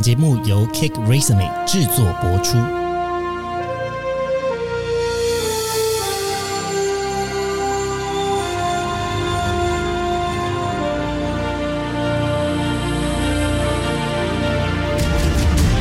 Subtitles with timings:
[0.00, 2.58] 节目由 Kick Resume 制作播出。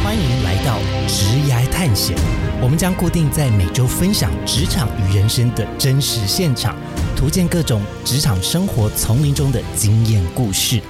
[0.03, 0.77] 欢迎来到
[1.07, 2.17] 职涯探险，
[2.61, 6.75] 我们将固定在每周分享职场与人生的真实现场，
[7.15, 10.81] 图鉴各种职场生活丛林中的经验故事。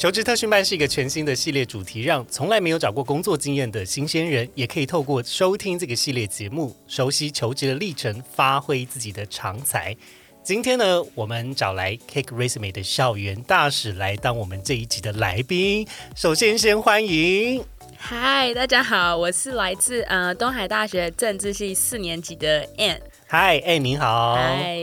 [0.00, 9.94] 求职特训班是一个全新的系列主题，让从来没有找过工作经验的新鲜人，也可以透过收听这个系列节目，熟悉求职的历程，发挥自己的长才。
[10.42, 15.86] 今天呢，我们找来 Cake Resume 的校园大使来当我们这一集的来宾。
[16.16, 17.62] 首先，先欢迎
[17.98, 23.00] 嗨，大家好，我是来自呃东海大学政治系四年级的 Ann。
[23.26, 24.34] 嗨，哎，你好。
[24.34, 24.82] 嗨，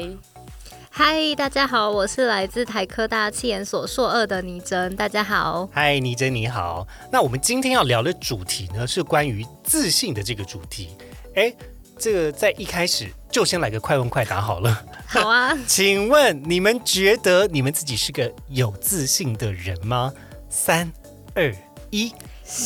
[0.97, 5.69] 嗨，大家好，我是来自台科大气研所硕二的倪真，大家好。
[5.71, 6.87] 嗨，倪真你好。
[7.11, 10.97] 那我们今天要聊的主题呢，是关于自信的这个主题。
[11.35, 11.53] 哎，
[11.99, 14.83] 这个在一开始就先来个快问快答好了。
[15.05, 20.11] 好啊， 请问你们觉得你们自己是个有自信的人吗？
[20.49, 20.91] 三、
[21.35, 21.55] 二、
[21.91, 22.11] 一。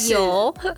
[0.10, 0.74] 有，可，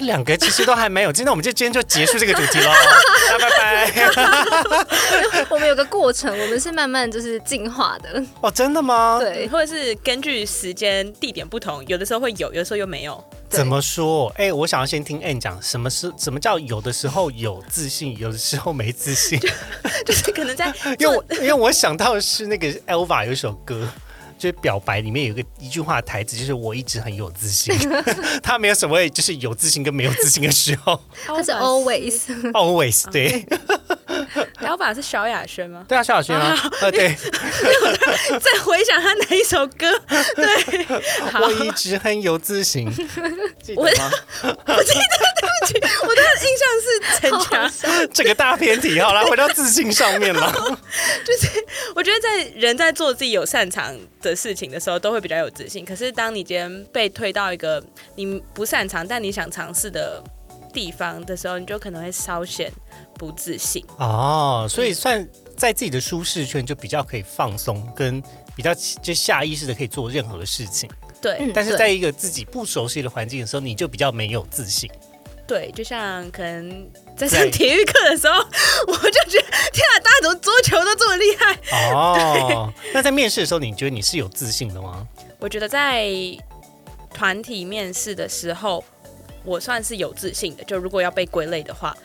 [0.00, 1.12] 两个其实都还没有。
[1.12, 2.70] 今天我们就今天就结束这个主题喽，
[3.40, 5.46] 拜拜。
[5.50, 8.22] 我们有个过程，我们是慢慢就是进化的。
[8.40, 9.18] 哦，真的吗？
[9.20, 13.22] 对，或者是根据时间地点不同，有的时候会有，有的时候又没有。
[13.48, 14.32] 怎么说？
[14.36, 19.38] 哎，我想要先听 Ann 讲，什么是什么叫有的时候有自信，有的时候没自信。
[20.04, 23.88] 就是可能在 因为我因为我想到的是那个 Elva 有一首歌。
[24.44, 27.74] 就是表白里面有一个一句话台词，就是我一直很有自信。
[28.42, 32.20] 他没有什么就是有自信跟没有自信的时候 他是 always。
[32.52, 33.58] always 对然
[34.70, 35.84] 后把是萧亚轩吗？
[35.88, 37.14] 对啊，萧亚轩啊， 呃对，
[38.40, 39.92] 再回想他哪一首歌？
[40.36, 40.86] 对，
[41.40, 42.86] 我一直很有自信？
[42.86, 42.92] 我
[43.62, 44.10] 记得，
[44.66, 44.94] 对不起，
[46.02, 48.08] 我的印象是陈强。
[48.12, 50.78] 这个大偏题，好了，回到自信上面了。
[51.94, 55.84] 我觉得在人在做自己有擅长的事情的时候，都会比较有自信。
[55.84, 57.82] 可是当你今天被推到一个
[58.16, 60.22] 你不擅长但你想尝试的
[60.74, 62.70] 地方的时候，你就可能会稍显
[63.14, 63.82] 不自信。
[63.96, 65.26] 哦，所以算
[65.56, 68.22] 在自己的舒适圈，就比较可以放松，跟
[68.54, 70.90] 比较就下意识的可以做任何的事情。
[71.22, 74.90] 对，嗯但是在一个自己不熟悉的环境的时候，你就比较没有自信。
[75.46, 78.38] 对，就像可能在上体育课的时候，
[78.88, 81.92] 我就觉得天啊，大家怎么桌球都这么厉害？
[81.92, 85.06] 哦，那在面试的时候，你觉得你是有自信的吗？
[85.38, 86.10] 我觉得在
[87.12, 88.82] 团体面试的时候，
[89.44, 90.64] 我算是有自信的。
[90.64, 91.96] 就如果要被归类的话，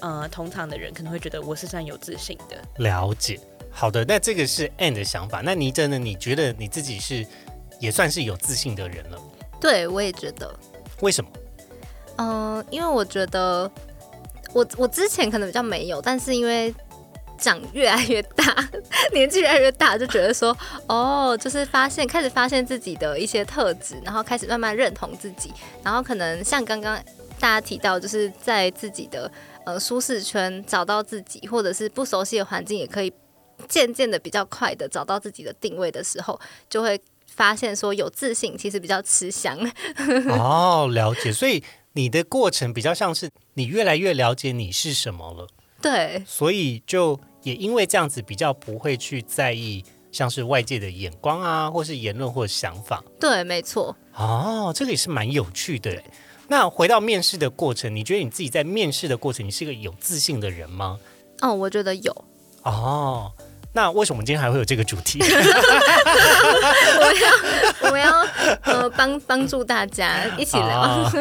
[0.00, 2.56] 呃，通常的人可能会觉得我是算有自信的。
[2.78, 3.38] 了解。
[3.70, 5.40] 好的，那这个是 Ann 的想法。
[5.44, 5.98] 那倪真呢？
[5.98, 7.24] 你觉得你自己是
[7.78, 9.18] 也算是有自信的人了？
[9.60, 10.52] 对，我也觉得。
[11.00, 11.30] 为什么？
[12.16, 13.70] 嗯、因为我觉得
[14.52, 16.74] 我我之前可能比较没有，但是因为
[17.38, 18.68] 长越来越大，
[19.14, 20.56] 年纪越来越大，就觉得说，
[20.88, 26.96] 哦，就是发现开始发现自己的一些特质，然后开始慢慢认同自己，然后可能像刚刚
[27.38, 29.30] 大家提到，就是在自己的
[29.64, 33.12] 呃舒适圈找到自己，或者是不熟悉的环境，也可以
[33.68, 36.38] 渐渐的比较快的找到自己的定位的时候，
[36.68, 39.56] 就会发现说有自信其实比较吃香。
[40.30, 41.32] 哦，了解。
[41.32, 41.62] 所以
[41.92, 45.46] 你的过程比较像是你越来越了解你是什么了，
[45.80, 53.02] 对，所以就也因为这样子比较不会去在意像是外界的眼光啊，或是言论或想法。
[53.20, 53.96] 对，没错。
[54.14, 56.02] 哦，这个也是蛮有趣的。
[56.48, 60.98] 那回到面试的过程，你觉得你自己在面试的过程，你是一个有自信的人吗？
[61.42, 62.24] 哦，我觉得有。
[62.62, 63.32] 哦，
[63.72, 65.18] 那为什么我们今天还会有这个主题？
[67.00, 68.26] 我要我要
[68.62, 70.80] 呃帮帮助大家一起聊。
[70.80, 71.12] 啊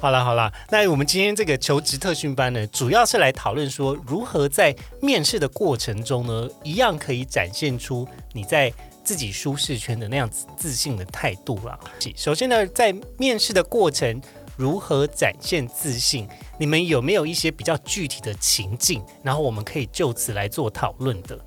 [0.00, 8.72] 好了好了，那我们今天这个求职特训班呢，主要是来讨论说如何在面试的过程中呢，一样可以展现出你在
[9.02, 11.78] 自己舒适圈的那样子自信的态度啦。
[12.16, 14.20] 首先呢，在面试的过程。
[14.58, 16.28] 如何展现自信？
[16.58, 21.38] 你们有没有一些比较具体的情境，然后我们可以就此来做讨论的？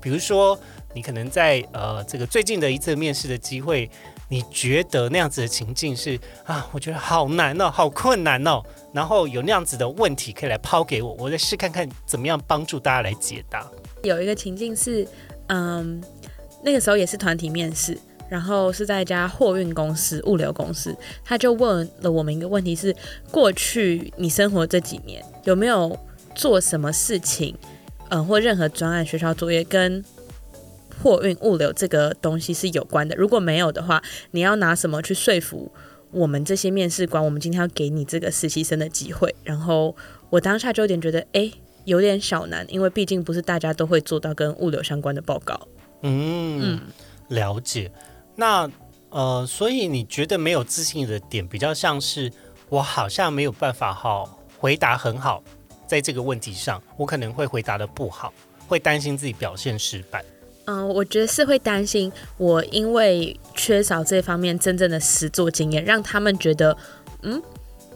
[0.00, 0.58] 比如说，
[0.94, 3.90] 你可能在呃这个最近的一次面试的机会，
[4.28, 8.62] 你觉得那样子的情境是啊，我觉得好难哦，好困难哦，
[8.92, 13.68] 然后有那样子的问题可以来抛给我，我再试看看怎么样帮助大家来解答。
[14.02, 15.06] 有一个情境是，
[15.48, 16.02] 嗯，
[16.62, 22.94] 那个时候也是团体面试，然后是在一家货运公司、物流公司，他就问了我们一个问题是：
[23.30, 25.98] 过去你生活这几年有没有
[26.34, 27.56] 做什么事情，
[28.10, 30.04] 嗯、或任何专案、学校作业跟
[31.02, 33.14] 货运物流这个东西是有关的。
[33.16, 35.70] 如果没有的话，你要拿什么去说服
[36.10, 37.22] 我们这些面试官？
[37.22, 39.34] 我们今天要给你这个实习生的机会。
[39.44, 39.94] 然后
[40.30, 41.50] 我当下就有点觉得，哎，
[41.84, 45.68] 有点小难，因为毕竟不是大家都会做到跟物流相关的报告。
[46.02, 46.80] 嗯，
[47.28, 47.92] 了解。
[48.36, 48.70] 那
[49.10, 52.30] 呃，所以你觉得没有自信的点，比较像是
[52.68, 55.42] 我好像没有办法好回答很好，
[55.86, 58.32] 在这个问题上，我可能会回答的不好，
[58.66, 60.24] 会担心自己表现失败。
[60.66, 66.76] 嗯，我觉得是会担心我因为缺少这方面真正的实作经验，让他们觉得，
[67.22, 67.40] 嗯，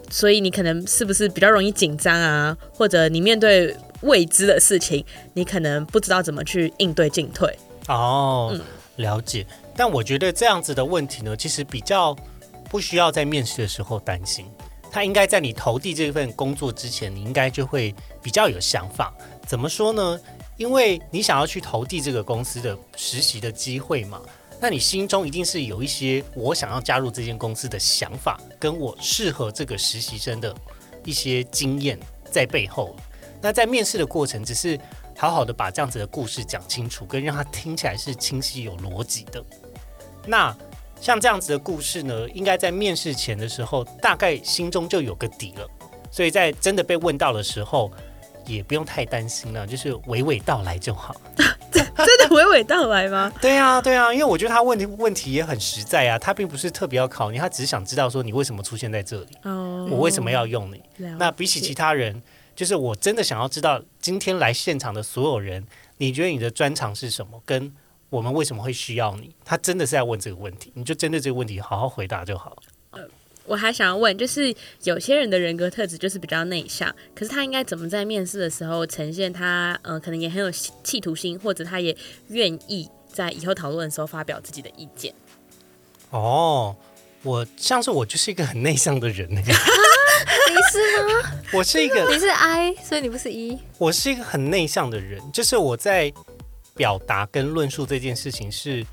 [0.09, 2.57] 所以你可能是不是比较容易紧张啊？
[2.73, 5.05] 或者你面对未知的事情，
[5.35, 7.53] 你可能不知道怎么去应对进退。
[7.89, 8.57] 哦，
[8.97, 9.45] 了解。
[9.75, 12.17] 但我觉得这样子的问题呢，其实比较
[12.71, 14.47] 不需要在面试的时候担心。
[14.91, 19.15] 他应该在你投递这份工作之前，你应该就会比较有想法。
[19.47, 20.21] 怎么说呢？
[20.57, 24.21] 因为你想要去投递这个公司的实习的机会嘛，
[24.61, 30.55] 那你心中一定是有一些我想要加入这间公司的想法，跟我适合这个实习生的
[31.03, 31.99] 一些经验
[32.31, 32.95] 在背后。
[33.41, 34.79] 那在面试的过程，只是
[35.17, 39.43] 好好的把这样子的故事讲清楚，跟让他听起来是清晰有逻辑的。
[40.27, 40.55] 那
[41.01, 45.69] 像这样子的故事呢，应该在面试前的时候，大概心中就有个底了，
[46.11, 47.91] 所以在真的被问到的时候。
[48.47, 51.15] 也不用太担心了，就是娓娓道来就好。
[51.71, 51.85] 真
[52.19, 53.31] 的娓娓道来吗？
[53.41, 60.83] 对啊，对啊，因为我觉得他问题问题也很实在啊，他并不是特别要考你，他只是想知道说你为什么出现在这里，哦，我为什么要用你？
[61.19, 62.21] 那比起其他人，
[62.57, 65.65] 就是我真的想要知道今天来现场的所有人，
[65.99, 67.41] 你觉得你的专长是什么？
[67.45, 67.73] 跟
[68.11, 69.35] 我们为什么会需要你？
[69.45, 72.61] 他真的是在问这个问题，你就针对这个问题好好回答就好。
[73.47, 74.55] 我还想要问，就是
[74.85, 81.97] 有些人的人格特质就是比较内向，可是他应该怎么在面试的时候呈现他，呃，可能也很有企图心，或者他也
[82.29, 85.13] 愿意在以后讨论的时候发表自己的意见。
[86.11, 86.77] 哦，
[87.23, 89.41] 我像是我就是一个很内向的人呢。
[89.41, 89.53] 你
[90.71, 91.33] 是吗？
[91.53, 93.59] 我是一个，你是 I，所以你不是 E。
[93.79, 96.13] 我是一个很内向的人，就是我在
[96.75, 98.87] 表达跟论述这件事情是。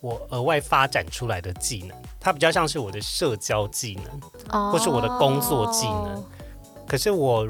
[0.00, 6.24] 我额外发展出来的技能，它比较像是我的社交技能，或是我的工作技能。
[6.88, 7.48] 可是我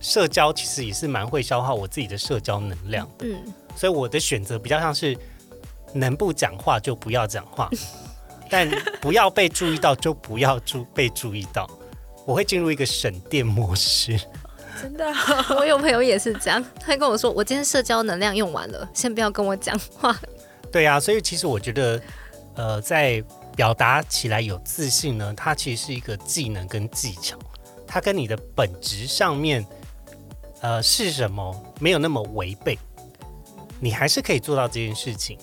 [0.00, 3.06] 社交其实也是蛮会消耗我自己的社交能量。
[3.18, 3.36] 嗯，
[3.76, 5.14] 所以我的选择比较像是
[5.92, 7.68] 能不讲话就不要讲话，
[8.48, 8.66] 但
[9.02, 11.68] 不要被注意到就不要注被注意到。
[12.24, 14.18] 我会进入一个省电模式。
[14.80, 15.04] 真的，
[15.58, 20.16] 我有朋友也是这样，他跟我说：“我今天社交能量用完了，先不要跟我讲话。
[20.72, 22.00] ”对呀，所以其实我觉得，
[22.54, 23.22] 呃，在
[23.54, 27.36] 表达起来有自信呢，它其实是一个技能跟技巧，
[27.86, 29.66] 它跟你的本质上面，
[30.60, 32.78] 呃，是什么没有那么违背，
[33.80, 35.38] 你还是可以做到这件事情。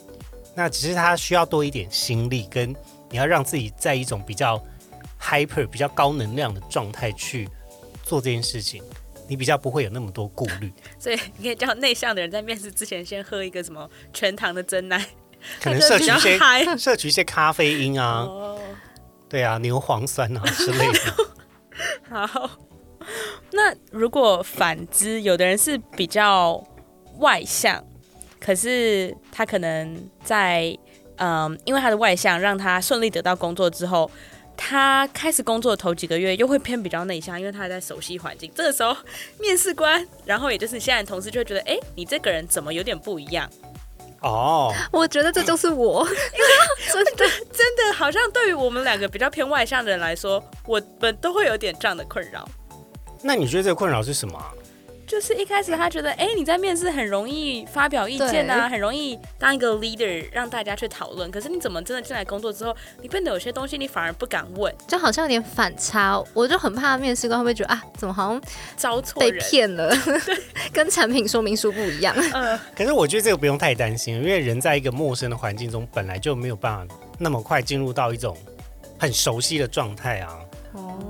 [0.55, 2.71] 那只是它需要多一点心力，跟
[3.11, 4.59] 你要让自己在一种比较
[5.21, 7.47] hyper、比较高能量的状态去
[8.03, 8.81] 做这件事情，
[9.27, 10.71] 你比较不会有那么多顾虑。
[10.97, 15.05] 所以你可以叫内向的人在面试之前先喝一个什么全糖的真奶。
[15.61, 16.39] 可能 摄取一些
[16.77, 18.27] 摄取一些咖啡因啊，
[19.29, 20.99] 对啊，牛磺酸啊之类的。
[22.09, 22.49] 好，
[23.51, 26.61] 那如果反之，有的人是比较
[27.19, 27.83] 外向，
[28.39, 30.75] 可是他可能在
[31.17, 34.09] 嗯，因为他的外向让他顺利得到工作之后，
[34.57, 38.51] 他开始工作的头几个月又会偏比较内向，因为他还在熟悉环境。
[38.55, 38.97] 这个时候，
[39.39, 43.49] 面试官，然后也就是现在的同事就会觉得，哎，你这个人怎么有点不一样？
[44.23, 46.03] 哦，我觉得这就是我，
[46.91, 52.49] 真的真的好像对于我们两个比较偏外向的人来说，我们都会有点这样的困扰。
[53.21, 54.43] 那你觉得这个困扰是什么？
[55.07, 61.31] 就是一开始他觉得，哎，你在面试很容易发表意见啊，很容易当一个 leader，让大家去讨论。
[61.31, 66.21] 可是你怎么真的进来工作之后，你变得有些东西你反而不敢问，就好像有点反差。
[66.33, 68.41] 我就很怕面试官会不会觉得啊，怎么好像
[68.75, 69.95] 招错被骗了，
[70.73, 72.13] 跟产品说明书不一样。
[72.33, 78.35] 嗯，可是我觉得这个不用太担心，因为人在一个陌生的环境中，本来就没有办法那么快进入到一种
[78.99, 80.37] 很熟悉的状态啊。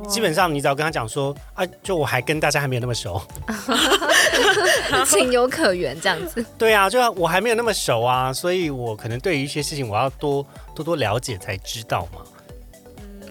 [0.08, 3.22] 基本上，你只要跟他讲说啊，就我还跟大家还没有那么熟，
[5.06, 6.44] 情有可原这样子。
[6.58, 12.22] 对啊，就我还没有那么熟啊，所以我可能对于一些事情，我要多多多了解才知道嘛。
[13.02, 13.28] 嗯，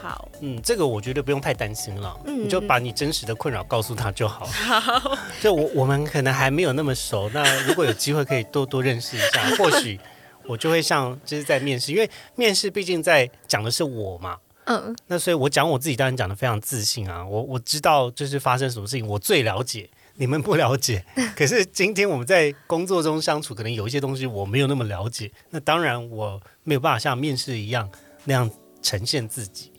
[0.00, 4.46] 好，嗯，这个我觉得不用太担心了，你就把你真实的困扰告诉他就好。
[4.46, 9.98] 好， 就我我们可能还没有那么熟，那如果有机会可以多多认识一下，或许
[10.44, 14.36] 我就会像就是在面试，因为面试毕竟在讲的是我嘛。
[14.72, 21.04] 嗯，那所以我讲我自己当然讲的非常自信啊，我我知道就是发生什么事情，我最了解你们不了解。
[21.36, 25.30] 可是今天我们在工作中相处，可能有一些东西我没有那么了解。
[25.50, 27.90] 那当然我没有办法像面试一样
[28.24, 28.50] 那样
[28.82, 29.70] 呈现自己。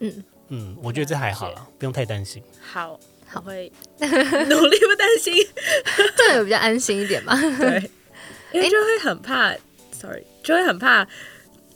[0.00, 2.42] 嗯嗯，我觉得这还好了了，不用太担心。
[2.60, 5.34] 好，好会 努力不担心。
[6.16, 7.34] 这样有比较安心一点嘛。
[7.58, 7.90] 对，
[8.52, 9.52] 因为就会很怕
[9.92, 11.06] ，sorry，就会很怕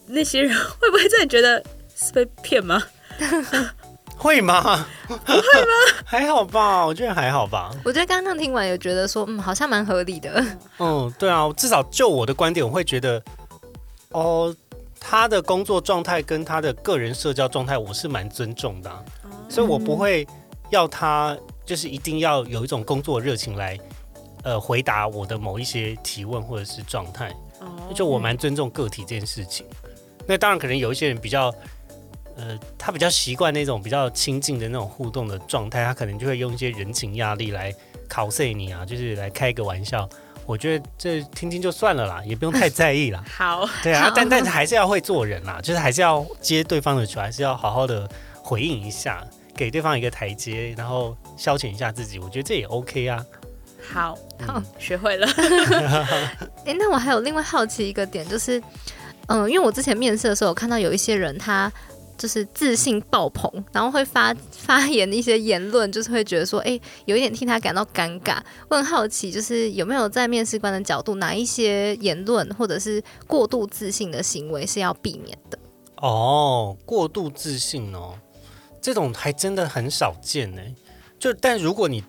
[0.07, 1.65] 那些人会不会真的觉得
[2.01, 2.83] 是被骗吗？
[4.17, 4.87] 会吗？
[5.07, 5.73] 不会吗？
[6.05, 7.71] 还好吧，我觉得还好吧。
[7.85, 10.45] 我觉得刚刚听完有觉得说，嗯，好像蛮合理的。
[10.79, 13.23] 嗯，对啊，至少就我的观点，我会觉得，
[14.11, 14.55] 哦，
[14.99, 19.03] 他的工作状态跟他的个人社交状态，我是蛮尊重的啊、
[19.49, 20.27] 所以我不会
[20.69, 23.79] 要他就是一定要有一种工作热情来，
[24.43, 27.31] 呃，回答我的某一些提问或者是状态。
[27.61, 29.67] 哦就我蛮尊重个体这件事情。
[30.27, 31.53] 那当然，可能有一些人比较，
[32.41, 37.75] 呃，他比较习惯那种比较亲近的那种互动的状态，他可能就会用一些人情压力来
[38.09, 40.09] 考碎你啊，就是来开个玩笑。
[40.47, 43.23] 我觉得这听听就算了啦，也不用太在意啦。
[43.31, 48.09] 好，对啊，但但是还是要会做人啦，就是还是要接对方的球，还是要好好的
[48.43, 52.19] 回应一下，给对方一个台阶，然后消遣一下自己。
[52.19, 53.25] 我觉得这也 OK 啊。
[53.93, 54.17] 好，
[54.47, 55.29] 好，学会了。
[56.65, 58.61] 哎、那我还有另外好奇一个点，就是，
[59.29, 61.71] 嗯、因为我之前面试的时候，我看到有一些人他
[62.21, 68.37] 就是自信爆棚，然后会发发言的一些言论，就是会觉得说，哎、有一点替他感到尴尬。
[68.69, 75.59] 我很好奇，就是有没有在面试官的角度，哪一些言论或者是过度自信的行为是要避免的？
[75.97, 78.13] 哦，过度自信哦，
[78.83, 80.61] 这种还真的很少见呢。
[81.19, 82.05] 就但如果你，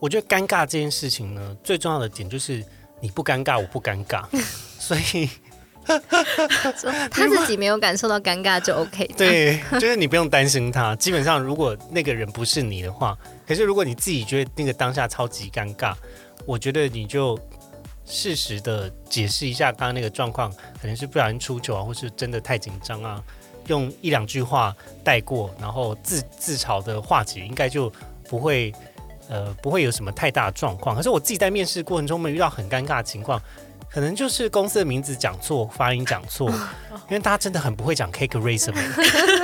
[0.00, 2.64] 我觉得尴尬这件事情呢，最重要的点就是
[3.02, 4.24] 你不尴尬，我不尴尬，
[4.80, 5.41] 所以说
[7.10, 10.94] 他自己没有感受到尴尬就 OK。，对，就是你不用担心他。
[10.96, 15.94] 基本上，如果那个人不是你的话，可是如果你自己觉得那个当下超级尴尬，
[16.46, 17.38] 我觉得你就
[18.04, 23.22] 适时的解释一下刚刚那个状况，可能是不小心出糗啊，或是真的太紧张啊，
[23.66, 27.92] 用一两句话带过，然后自自嘲的化解，应该就
[28.28, 28.72] 不会
[29.28, 30.94] 呃不会有什么太大的状况。
[30.94, 33.42] 可是我自己在面试过程中没遇到很尴尬的情况。
[33.92, 36.48] 可能就是公司的名字讲错，发音讲错，
[37.10, 38.72] 因为大家真的很不会讲 cake raisin，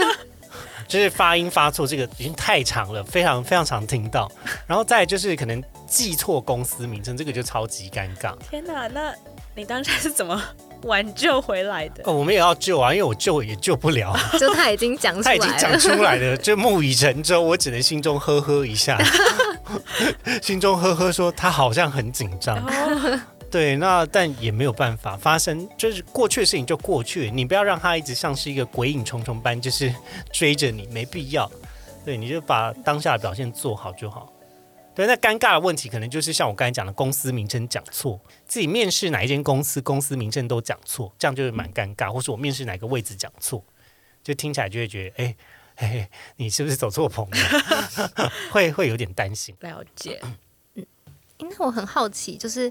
[0.88, 4.30] 就是发音发错，这个已经太长了，非常非常常听到。
[4.66, 8.34] 然后再就是可能记错公司名称，这个就超级尴尬。
[8.50, 9.12] 天哪，那
[9.54, 10.42] 你当时是怎么
[10.84, 12.02] 挽救回来的？
[12.06, 18.98] 哦，我们也要救啊，因为我救也救不了，就他已经讲出他来他，已经讲出来了，就木已成舟，我只能心中呵呵一下，
[20.40, 22.64] 心中呵呵说他好像很紧张。
[23.50, 29.94] 对，那但也没有办法发生，就是过去的事情就过去，你不要让它一直像是一个鬼影重重般，就是
[30.30, 31.50] 追着你，没必要。
[32.04, 34.32] 对，你就把当下的表现做好就好。
[34.94, 42.12] 对，那尴尬的问题可能就是像我刚才讲的，公司名称讲错，自己面试哪一间公司，公司名称都讲错，这样就是蛮尴尬。
[42.12, 43.62] 或是我面试哪个位置讲错，
[44.22, 45.36] 就听起来就会觉得，哎、
[45.76, 48.30] 嘿嘿，你是不是走错棚了？
[48.52, 49.54] 会会有点担心。
[49.60, 50.20] 了解。
[50.74, 52.68] 诶那我很好奇，就是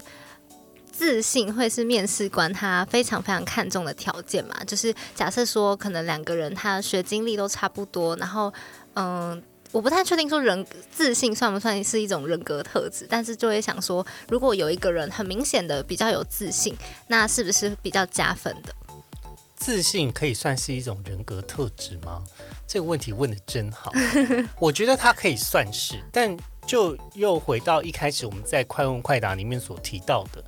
[0.98, 4.64] 自信会是面试官他非常非常看重的条件嘛？
[4.64, 8.52] 就是假设说，可能两个人他学经历都差不多，然后
[8.94, 9.40] 嗯。
[9.70, 16.74] 我不太确定说人自信算不算是一种人格特质，但是就会想说，如果有一个人很明显的比较有自信，
[17.08, 18.74] 那是不是比较加分的？
[19.56, 22.24] 自信可以算是一种人格特质吗？
[22.66, 23.92] 这个问题问的真好，
[24.58, 26.34] 我觉得它可以算是，但
[26.66, 30.42] 就又回到一开始我们在快问快答里面所提到的，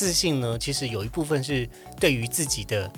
[0.00, 2.90] 自信呢，其实有一部分是对于自己的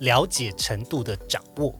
[0.00, 1.74] 了解程度的掌握。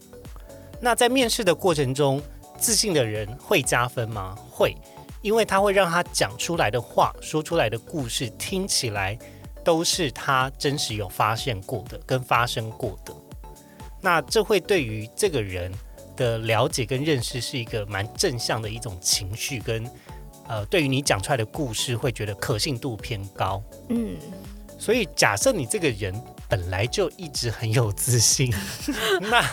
[0.81, 2.23] 那在面试的过程中，
[2.59, 4.35] 自信的人会加分吗？
[4.51, 4.75] 会，
[5.21, 9.19] 因为他会让他讲出来的话、说出来的故事听起来
[9.63, 13.15] 都是他真实有发现过的、跟发生过的。
[14.01, 15.71] 那这会对于这个人
[16.17, 19.85] 的了解跟认识是一个蛮正向的一种情绪，跟
[20.51, 23.63] 呃，对于你讲出来的故事会觉得可信度偏高。
[23.89, 24.17] 嗯，
[24.77, 26.13] 所以假设你这个人
[26.49, 28.53] 本来就一直很有自信，
[29.31, 29.49] 那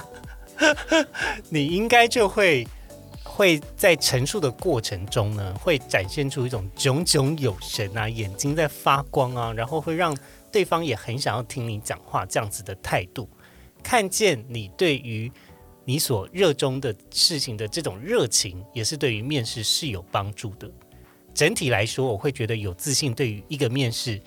[1.49, 2.67] 你应该就会
[3.23, 10.17] 会在陈述的过程中呢，会展现出一种炯炯有神啊，眼睛在发光啊，然后会让
[10.51, 13.29] 对方也很想要听你讲话这样子的态度，
[13.83, 15.31] 看见你对于
[15.85, 20.67] 你所热衷的事情的这种热情，也是对于面试是有帮助的。
[21.37, 24.19] 整体来说，我会觉得有自信对于一个面试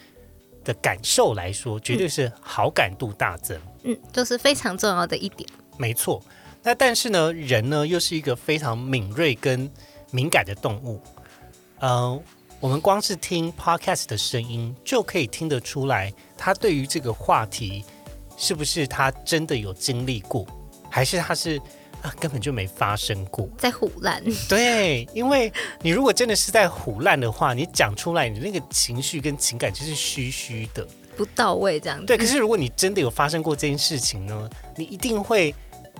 [0.62, 3.60] 的感受来说，绝对是好感度大增。
[3.82, 5.50] 嗯，就是非常重要的一点。
[5.76, 6.22] 没错。
[6.62, 9.68] 那但是呢，人呢又是一个非常敏锐跟
[10.12, 11.02] 敏感的动物。
[11.80, 12.22] 呃，
[12.60, 17.84] 我们光是听 podcast 的声音就可以听得出来，他对于这个话题
[18.36, 20.46] 是不是他真的有经历过，
[20.88, 21.60] 还是他是
[22.02, 23.48] 啊根本就没发生过。
[23.58, 25.52] 在胡乱，对，因为
[25.82, 30.86] 你如果真的是在胡乱的话，你讲出来，你那个情绪跟情感就是虚虚的。
[31.16, 32.06] 不到位这样子。
[32.06, 35.54] 对，可是如果你真的有发生过这件事情呢，你一定会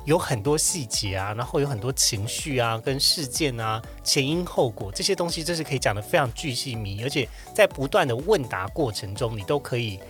[0.07, 10.00] 有很多细节啊，然后有很多情绪啊、跟事件啊、前因后果这些东西，这是可以讲的非常巨细靡，而且在不断的问答过程中，你都可以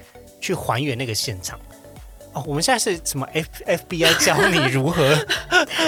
[0.40, 1.58] 去还原那个现场。
[2.32, 5.16] 哦，我们现在是什么 F FBI 教你如何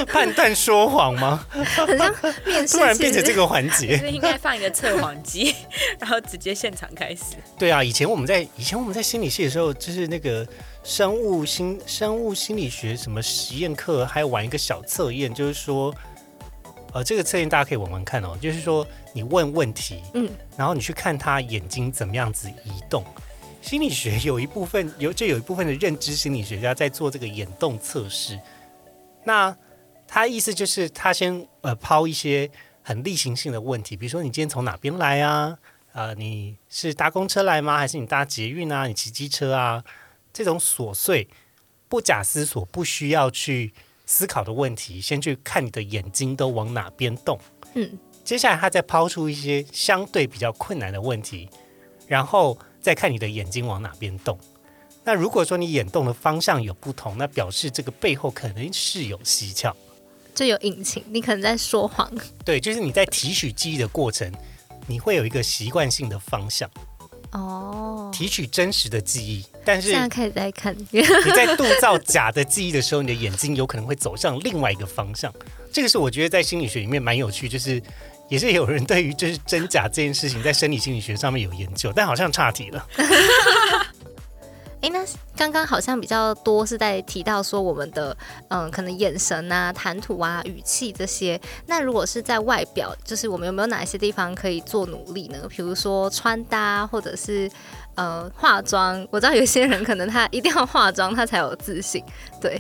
[0.09, 1.47] 判断说谎吗？
[1.51, 3.43] 很像面试， 突然变成这个。
[3.43, 3.99] 个环节。
[3.99, 5.55] 是应该放一个测谎机，
[5.99, 7.37] 然后直接现场开始。
[7.59, 10.47] 对啊，以前我们在以前我们在心理系的时候，就是那个
[10.85, 15.93] 生物心生物心理学什么实验课，还有玩一个小测验，就是说，
[16.93, 23.05] 呃，这个测验大家可以玩玩看哦，就是说你问问题，嗯，然后你去看他眼睛怎么样子移动。
[23.63, 28.39] 心理学有一部分有就有一部分的认知心理学家在做这个眼动测试，
[29.25, 29.57] 那
[30.07, 32.51] 他意思就是他先呃抛一些
[32.83, 35.57] 很例行性的问题，比如说你今天从哪边来啊？
[35.93, 37.79] 呃，你是搭公车来吗？
[37.79, 38.87] 还是你搭捷运啊？
[38.87, 39.85] 你骑机车啊？
[40.33, 41.29] 这种琐碎、
[41.89, 43.73] 不假思索、不需要去
[44.07, 47.39] 思考的问题，先去看你的眼睛都往哪边动。
[47.75, 51.49] 嗯，接下来他再抛出一些相对比较困难的问题，
[52.09, 54.37] 然后再看你的眼睛往哪边动。
[55.05, 59.75] 那如果说你眼动的方向有不同，那表示这个背后可能是有蹊跷。
[60.35, 62.11] 就有隐情，你可能在说谎。
[62.45, 64.33] 对，就是你在提取记忆的过程，
[64.87, 66.71] 你会有一个习惯性的方向，
[67.33, 71.03] 哦，提取真实的记忆，但是现在开始在看， 你
[71.35, 75.33] 在铸造假的记忆的时候，你的眼睛有可能会走向另外一个方向。
[75.71, 77.83] 这个是我觉得在心理学里面蛮有趣，就是
[78.33, 82.87] 也是有人对于就是真假这件事情在生理心理学上面有研究，但好像岔题了。
[84.81, 85.05] 哎，那
[85.37, 88.17] 刚刚好像比较多是在提到说我们的
[88.49, 91.39] 嗯，可能眼神啊、谈吐啊、语气这些。
[91.67, 95.39] 那如果是在外表，就是我们有没有哪一些地方可以做努力呢？
[95.51, 97.51] 比如说穿搭，或者是
[97.97, 99.07] 呃化妆。
[99.11, 102.03] 我知道有些人可能他一定要化妆，他才有自信。
[102.41, 102.59] 对，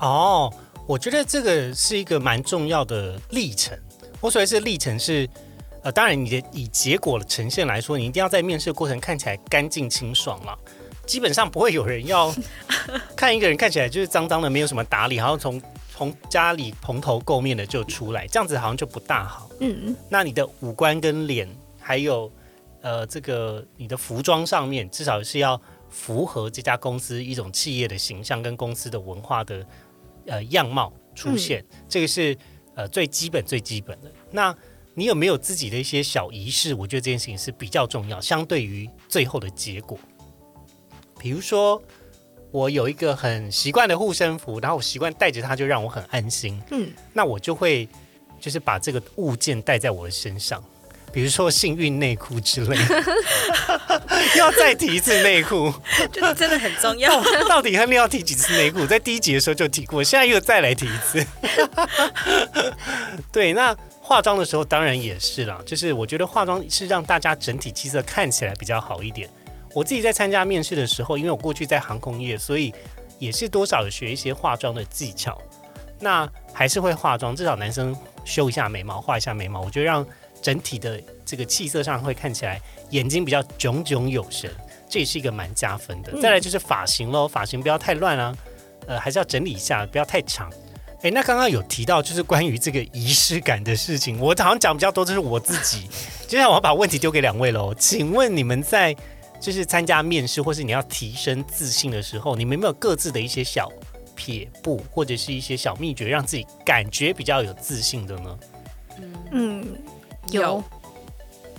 [0.00, 0.52] 哦，
[0.84, 3.78] 我觉得这个是一个蛮重要的历程。
[4.20, 5.28] 我所谓是历程是，
[5.82, 10.56] 呃，当然你的以结果的呈现来说，你一定要在面试的过程看起来干净清爽嘛。
[11.06, 12.34] 基本上不会有人要
[13.14, 15.62] 看一个人看起来就是脏脏的，没有什么打理，然后从
[15.94, 19.48] 从家里蓬头垢面的就出来，这样子好像就不大好。
[19.60, 21.48] 嗯，那你的五官跟脸，
[21.78, 22.30] 还有
[22.80, 29.64] 呃这个你的服装上面，至少是要符合这家公司一种企业的形象跟公司的文化的
[30.26, 32.36] 呃样貌出现，这个是
[32.76, 34.12] 呃最基本最基本的。
[34.30, 34.56] 那
[34.94, 36.72] 你有没有自己的一些小仪式？
[36.74, 39.98] 我觉得这件事情是比较重要，相对于最后的结果。
[41.18, 41.82] 比如说，
[42.50, 46.62] 我有一个很习惯的护身符，然后我习惯带着它，就让我很安心。
[46.70, 47.88] 嗯，那我就会
[48.40, 50.62] 就是把这个物件带在我的身上，
[51.16, 53.02] 比如说幸运内裤之类的。
[54.36, 55.72] 要再提一次内裤，
[56.12, 57.22] 就是真的很重要。
[57.48, 58.86] 到底亨利要提几次内裤？
[58.86, 61.26] 在第一集的时候就提过，现在又再来提一次。
[63.32, 69.26] 对，那化妆的时候当然也是啦，就是我觉得化妆是让大家整体气色看起来比较好一点。
[69.72, 72.74] 我自己在参加面试的时候，因为我过去在航空业，所以
[73.18, 75.40] 也是多少有学一些化妆的技巧。
[75.98, 80.06] 那还是会化妆，至少男生修一下眉毛、画一下眉毛，我觉得让
[80.46, 84.48] 整体的这个气色上会看起来眼睛比较炯炯有神，
[84.88, 86.22] 这也是一个蛮加分的。
[86.22, 88.36] 再来就是发型喽，发型不要太乱啊，
[88.86, 90.48] 呃，还是要整理一下，不要太长。
[91.02, 95.88] 诶，那刚刚有提到就是关于这个仪式感的事情，我好像讲比较多，就是我自己。
[96.28, 98.94] 接下来我要把问题丢给两位喽，请问你们在
[99.40, 103.68] 就是参加面试或是你要提升自信的时候，你们有没有各自的一些小
[104.14, 108.38] 撇步或者是一些小秘诀，让自己感觉比较有自信的呢？
[109.32, 109.76] 嗯，
[110.30, 110.62] 有。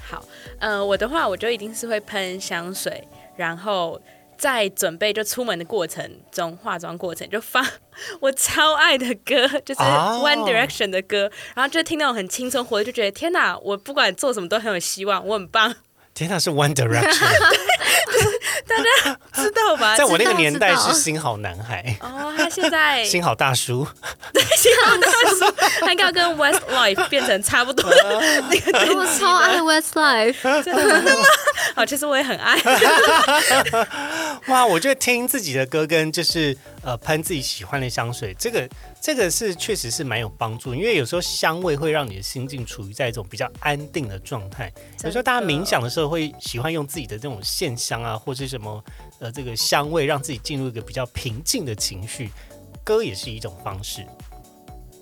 [0.10, 0.24] 好，
[0.60, 4.02] 呃，我的话，我就一定是会喷香水，然后
[4.38, 7.66] 在准备就出门的过程中，化妆过程就放
[8.22, 15.76] 我超爱的歌，就是哦 One Direction 的歌，然后就听那种很青春活力，就觉得天哪，我不管做什么都很有希望，我很棒，
[16.14, 17.28] 天哪，是 One Direction，
[19.34, 19.96] 知道吧？
[19.98, 23.88] 在我那个年代是新好男孩、哦，他现在 新好大叔。
[24.58, 29.58] 新好大叔，他应该要跟 Westlife 变成差不多的那个我超爱。
[29.58, 31.26] Westlife，真的吗？
[31.76, 32.58] 好，其实我也很爱。
[34.48, 38.70] 哇，我觉得听自己的歌跟就是呃喷自己喜欢的香水，这个
[39.02, 44.72] 这个是确实是蛮有帮助，因为有时候香味会让你的心境处于在一种比较安定的状态。
[45.04, 48.82] 有时候大家冥想的时候会喜欢用自己的这种线香啊，或是什么
[49.20, 52.32] 呃这个香味，让自己进入一个比较平静的情绪。
[52.86, 54.06] 歌也是一种方式。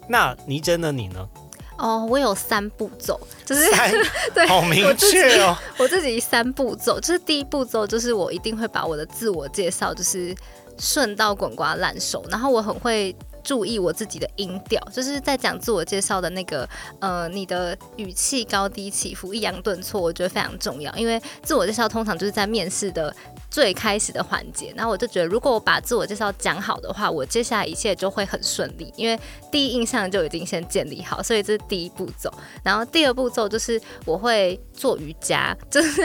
[0.10, 0.92] 那倪真呢？
[0.92, 1.30] 你呢？
[1.78, 3.70] 哦，我有三步骤，就是
[4.34, 5.58] 对好明确哦。
[5.78, 10.36] 我自己三步骤，就是第一步骤就是我一定会把我的自我介绍就是
[10.78, 16.68] 顺到滚瓜烂熟，然后我很会注意我自己的音调，就是在讲自我介绍的那个
[17.00, 23.16] 呃，你的语气高低起伏、抑扬顿挫，我觉得非常重要，因为自我介绍通常就是在面试的。
[23.56, 29.18] 最开始的环节，然后我就觉得，如果我把自我介绍讲好的话，我接下来一切就会很顺利，因为
[29.50, 32.30] 第一印象就已经先建立好，所以这是第一步骤。
[32.66, 36.02] 然后第二步骤就是我会做瑜伽， 就是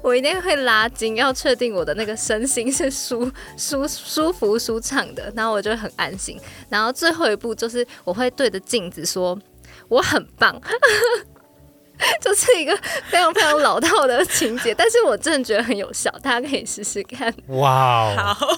[0.00, 6.40] 我一定会拉筋，要确定我的那个身心是舒舒舒服舒畅的，然后我就会很安心。
[6.70, 9.38] 然后最后一步就是我会对着镜子说
[9.88, 10.58] 我很棒。
[12.20, 12.76] 就是一个
[13.08, 17.32] 非常非常老套的情节，但是我真的觉得很有效，大家可以试试看。
[17.48, 18.48] 哇哦，好，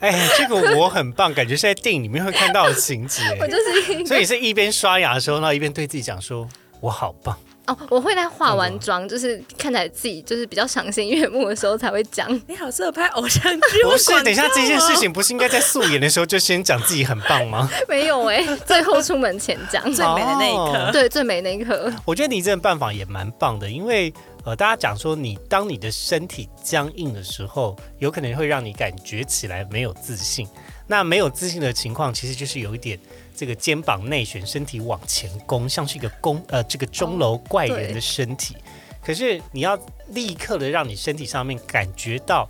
[0.00, 3.22] 哎，这个我很棒，感觉是在电影里面会看到的情节。
[3.40, 6.48] 我就是，所以是一边刷牙的时候，然后一边对自己讲说
[6.80, 12.28] ：“我好棒。”哦，我会在化完妆，就是看起来自己就是比较赏心悦目的时候才会讲。
[12.46, 14.10] 你好适合拍偶像剧，不是？
[14.22, 17.68] 等一下，这件事情不是应该在素颜的时候就先讲自己很棒吗？
[17.88, 21.92] 没有哎，最后出门前讲 最美的那一刻，对，最美那一刻。
[22.04, 24.12] 我觉得你这个办法也蛮棒的，因为
[24.44, 30.46] 呃，大家讲说你当你的身体僵硬的时候，有可能会让你感觉起来没有自信。
[30.86, 32.96] 那没有自信的情况，其实就是有一点。
[33.36, 38.56] 这个肩膀内旋，身体往前弓，像是一个弓呃，这个钟楼怪人的身体。
[39.04, 42.48] 可是你要立刻的让你身体上面感觉到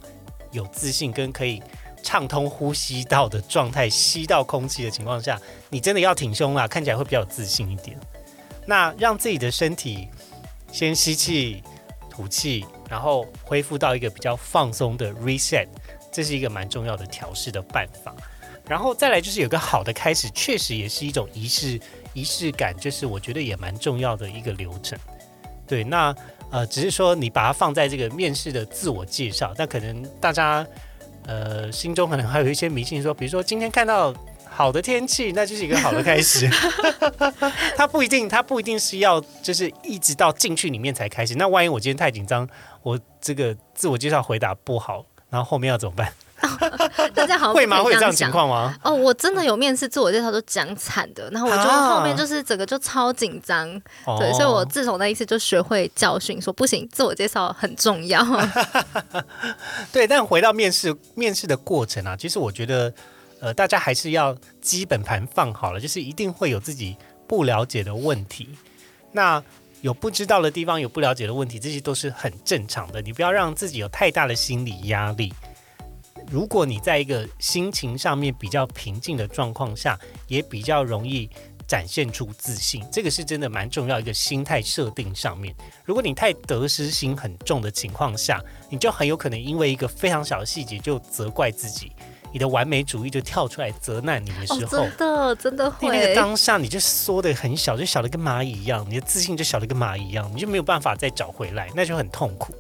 [0.53, 1.63] 有自信，跟可以
[2.03, 7.99] 畅通呼吸道的状态，吸到空气的情况下，你真的要挺胸啦，看起来会比较有自信一点。
[8.65, 10.09] 那让自己的身体
[10.73, 11.63] 先吸气、
[12.09, 15.67] 吐气，然后恢复到一个比较放松的 reset，
[16.11, 18.15] 这是一个蛮重要的调试的办法。
[18.69, 21.81] 然后再来就是有个好的开始，确实也是一种仪式
[22.15, 24.99] 仪式感，就是我觉得也蛮重要的一个流程。
[25.67, 26.15] 对，那
[26.51, 30.67] 呃，只是说你把它放在这个面试的自我介绍，那可能大家
[31.27, 34.15] 呃心中可能还有一些迷信，说比如说今天看到
[34.49, 36.49] 好的天气，那就是一个好的开始。
[37.77, 41.35] 它不一定，它不一定是要就是一直到进去里面才开始。
[41.35, 42.49] 那万一我今天太紧张，
[42.83, 46.13] 我这个自我介绍回答不好，然后后面要怎么办？
[47.15, 47.83] 大家好，会吗？
[47.83, 48.75] 会有这样情况吗？
[48.83, 53.69] 哦，我真的有面试自我介绍都讲惨的，然后我觉得后面就是整个就超紧张，
[54.19, 58.25] 对，所以我自从那一次就学会教训，说不行，自我介绍很重要。
[59.93, 62.93] 对，但回到面试面试的过程啊，其实我觉得，
[63.41, 68.49] 呃，大家还是要基本盘放好了，就是一定会有自己不了解的问题，
[69.13, 69.43] 那
[69.83, 75.33] 有不知道的地方，有不了解的问题，这些都是很正常的，你不要让自己有太大的心理压力。
[76.31, 81.29] 如果你在一个心情上面比较平静的状况下，也比较容易
[81.67, 85.55] 展现出自信，这个是真的蛮重要一个心态设定上面。
[85.85, 91.91] 如果你太得失心很重的情况下，你就很有可能因为一个非常小的细节就责怪自己，
[92.33, 102.55] 你的完美主义就跳出来责难你的时候，真的真的会那个当下你就缩的很小，就小的跟蚂蚁一样，你的自信就小的跟蚂蚁一样，你就没有办法再找回来，那就很痛苦。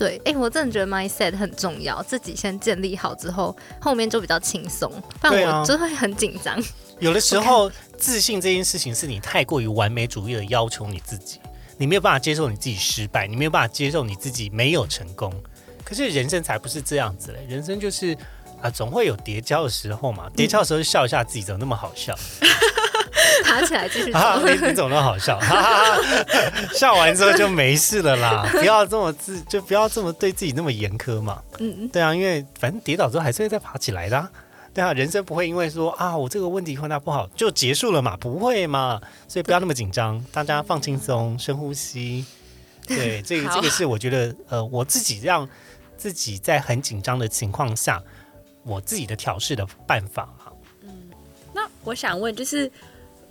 [0.00, 4.90] 对，哎，我真的觉得 mindset 很重要，自己先建立好之后，后面就比较轻松。
[5.20, 6.58] 不然我就会很紧张。
[7.00, 11.38] 有的时候，自信这件事情是你太过于完美主义的要求你自己，
[11.76, 15.30] 你没有办法接受你自己失败，你没有办法接受你自己没有成功。
[15.84, 18.16] 可是人生才不是这样子嘞，人生就是
[18.62, 22.16] 啊，总会有叠交的时候嘛，叠交的时候就笑一下自己，怎么那么好笑？
[23.44, 25.40] 爬起来继续走，你你怎么那么好笑？
[26.74, 31.42] 笑完之后就没事了啦，不要这么自，就不要这么对自己那么严苛嘛。
[31.58, 34.28] 嗯嗯，对啊，因为反正跌倒之后还是会再爬起来的。
[34.72, 39.00] 对啊，人生不会因为说啊我这个问题回答不好就结束了嘛，不会嘛。
[39.26, 42.24] 所以不要那么紧张，大家放轻松，深呼吸。
[42.86, 45.48] 对，这个这个是我觉得呃我自己让
[45.96, 48.02] 自己在很紧张的情况下，
[48.62, 50.28] 我自己的调试的办法
[51.52, 52.70] 那我想问就是。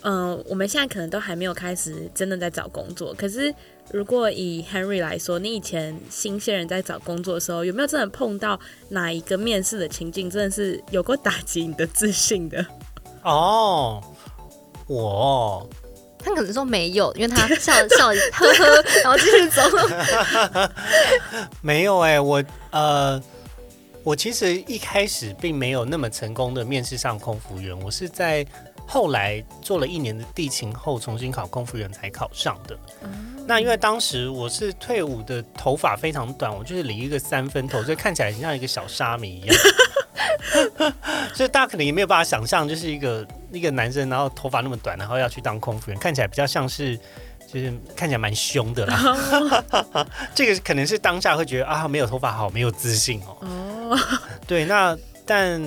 [0.02, 3.14] 嗯，我们现在可能都还没有开始真的在找工作。
[3.16, 3.54] 可是，
[3.92, 8.58] 如果以 Henry 来说，你以前新鲜人在找工作的时候，有没有真的碰到
[8.90, 12.66] 哪一个面试的情境，真的是有过打击你的自信的？
[13.24, 14.02] 哦，
[14.88, 15.70] 我
[16.18, 19.62] 他可能说没有，因为他笑笑呵呵，然后继续走。
[21.62, 23.22] 没有哎，我呃，
[24.04, 28.46] 我其实一开始并没有那么成功的面试上空服员，我是在
[28.92, 32.76] 后来做了一年的地勤后，重新考空服员才考上的。
[33.46, 39.56] 那因为当时我是退伍的，头发非常短，我就是理一个三分头，所以看起来很像一个小沙弥一样。
[41.36, 46.98] 所以大家可能也没有办法想象，就是一个一个男生，然后头发那么短，然后要去当空服员，看起来比较像是，
[47.48, 49.16] 就是看起来蛮凶的啦。
[50.34, 53.38] 这个可能是当下会觉得啊，没有头发好没有自信哦。
[53.42, 54.00] 哦，
[54.48, 54.98] 对，那
[55.28, 55.62] 但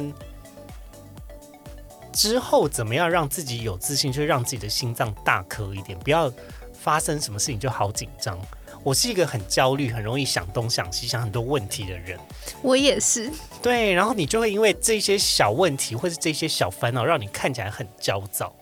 [2.13, 6.33] 之后怎么样让自己有自信，就是让自己的心脏大颗一点，不要
[6.73, 8.39] 发生什么事情就好紧张。
[8.85, 12.19] 我是一个很焦虑、很容易想东想西、想很多问题的人。
[12.63, 13.31] 我也是，
[13.63, 18.53] 对，然后你就会因为这些小问题或是这些小烦恼，让你看起来很焦躁。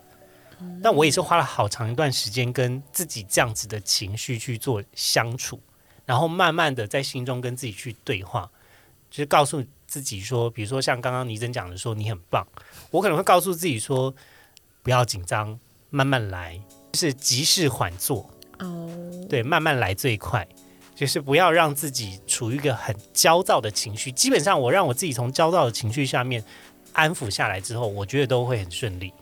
[0.82, 5.58] 但我也是花了好长一段时间跟自己这样子的情绪去做相处，
[6.04, 8.50] 然后慢慢的在心中跟自己去对话，
[9.10, 12.46] 就是告诉自己说，比如说像刚刚倪真讲的说你很棒，
[12.92, 14.14] 我可能会告诉自己说
[14.84, 15.58] 不要紧张，
[15.90, 16.56] 慢慢来，
[16.92, 18.30] 就是急事缓做。
[18.60, 18.88] 哦，
[19.28, 20.46] 对，慢慢来最快，
[20.94, 24.12] 就是不要让自己处于一个很焦躁的情绪。
[24.12, 26.44] 基本上，我让我自己从焦躁的情绪下面
[26.92, 29.12] 安抚下来之后，我觉得都会很顺利。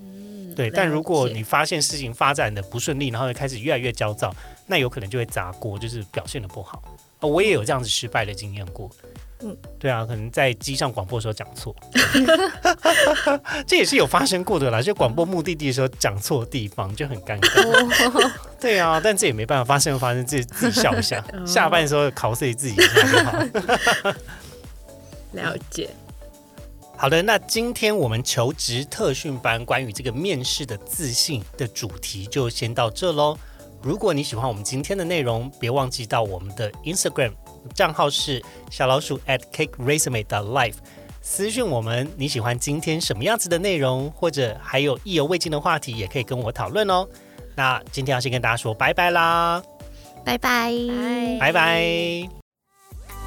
[0.00, 4.34] 嗯，对，但如果你发现事情发展的不顺利，然后开始越来越焦躁，
[4.66, 6.82] 那有可能就会砸锅，就是表现的不好。
[7.20, 8.90] 呃我也有这样子失败的经验过。
[9.42, 11.74] 嗯嗯，对啊，可能在机上广播的时候讲错，
[13.66, 14.80] 这也是有发生过的啦。
[14.80, 18.30] 就广播目的地的时候讲错地方，就很尴尬。
[18.58, 21.22] 对啊，但这也没办法，发生就发生，自己自己笑一下。
[21.32, 24.12] 哦 下班的时候考试自己一下就好。
[25.32, 25.90] 了解。
[26.96, 33.36] 好的，那今天我们求职特训班关于这个面试的自信的主题就先到这喽。
[33.82, 37.32] 如果你喜欢我们今天的内容，别忘记到我们的 Instagram
[37.74, 40.74] 账号是小老鼠 at cake resume 的 life
[41.20, 47.04] 私讯我们你喜欢今天什么样子的内容，或者还有意犹未尽的话题，也可以跟我讨论哦。
[47.56, 49.60] 那今天要先跟大家说拜拜啦，
[50.24, 50.72] 拜拜，
[51.40, 52.28] 拜拜。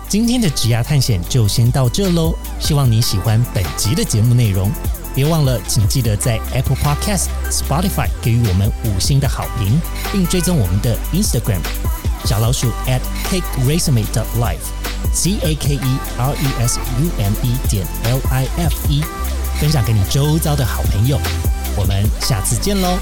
[0.07, 4.71] 今天的职涯探险就先到这喽，希望你喜欢本集的节目内容。
[5.13, 9.77] 别忘了，请记得在 Apple Podcast、Spotify 给予我们五星的好评，
[10.11, 11.59] 并追踪我们的 Instagram
[12.25, 14.59] 小老鼠 at cake resume dot life
[15.13, 19.03] c a k e r e s u m e 点 l i f e，
[19.59, 21.19] 分享给你周遭的好朋友。
[21.75, 22.97] 我们下次见喽，